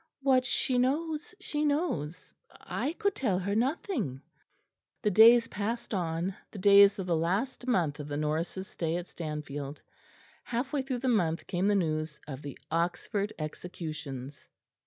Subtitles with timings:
[0.23, 2.33] What she knows, she knows.
[2.59, 4.23] I could tell her nothing."
[5.03, 9.05] The days passed on; the days of the last month of the Norrises' stay at
[9.05, 9.83] Stanfield.
[10.43, 14.49] Half way through the month came the news of the Oxford executions.